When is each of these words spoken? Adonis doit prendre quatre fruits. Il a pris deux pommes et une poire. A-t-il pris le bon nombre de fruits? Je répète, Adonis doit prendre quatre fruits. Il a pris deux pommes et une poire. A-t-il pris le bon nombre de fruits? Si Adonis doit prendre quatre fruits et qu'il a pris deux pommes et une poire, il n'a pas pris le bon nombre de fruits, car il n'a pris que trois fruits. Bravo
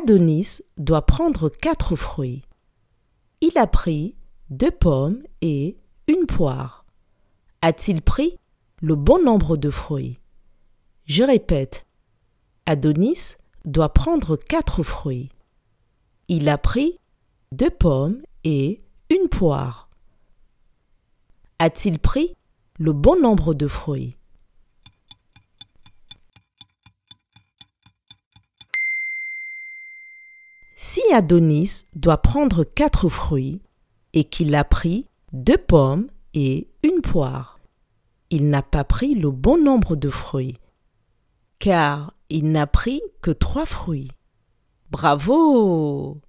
Adonis 0.00 0.60
doit 0.76 1.06
prendre 1.06 1.48
quatre 1.48 1.96
fruits. 1.96 2.44
Il 3.40 3.58
a 3.58 3.66
pris 3.66 4.14
deux 4.48 4.70
pommes 4.70 5.24
et 5.40 5.76
une 6.06 6.26
poire. 6.26 6.84
A-t-il 7.62 8.00
pris 8.00 8.38
le 8.80 8.94
bon 8.94 9.20
nombre 9.20 9.56
de 9.56 9.70
fruits? 9.70 10.20
Je 11.04 11.24
répète, 11.24 11.84
Adonis 12.66 13.34
doit 13.64 13.92
prendre 13.92 14.36
quatre 14.36 14.84
fruits. 14.84 15.30
Il 16.28 16.48
a 16.48 16.58
pris 16.58 17.00
deux 17.50 17.70
pommes 17.70 18.22
et 18.44 18.80
une 19.10 19.28
poire. 19.28 19.88
A-t-il 21.58 21.98
pris 21.98 22.36
le 22.78 22.92
bon 22.92 23.20
nombre 23.20 23.52
de 23.52 23.66
fruits? 23.66 24.17
Si 30.80 31.02
Adonis 31.12 31.86
doit 31.96 32.22
prendre 32.22 32.62
quatre 32.62 33.08
fruits 33.08 33.60
et 34.12 34.22
qu'il 34.22 34.54
a 34.54 34.62
pris 34.62 35.10
deux 35.32 35.58
pommes 35.58 36.06
et 36.34 36.68
une 36.84 37.00
poire, 37.00 37.58
il 38.30 38.48
n'a 38.48 38.62
pas 38.62 38.84
pris 38.84 39.16
le 39.16 39.32
bon 39.32 39.60
nombre 39.60 39.96
de 39.96 40.08
fruits, 40.08 40.56
car 41.58 42.14
il 42.30 42.52
n'a 42.52 42.68
pris 42.68 43.02
que 43.22 43.32
trois 43.32 43.66
fruits. 43.66 44.12
Bravo 44.88 46.20